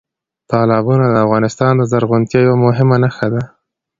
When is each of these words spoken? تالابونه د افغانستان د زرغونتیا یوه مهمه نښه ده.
تالابونه 0.49 1.05
د 1.09 1.15
افغانستان 1.25 1.71
د 1.77 1.81
زرغونتیا 1.91 2.39
یوه 2.47 2.57
مهمه 2.65 2.97
نښه 3.03 3.27
ده. 3.33 3.41